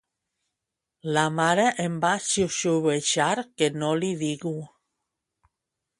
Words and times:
La 1.17 1.25
mare 1.41 1.67
em 1.83 1.99
va 2.07 2.13
xiuxiuejar 2.29 3.31
que 3.59 3.71
no 3.83 3.93
li 4.01 4.13
digu 4.23 4.59